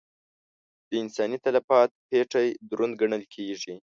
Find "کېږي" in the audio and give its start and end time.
3.33-3.75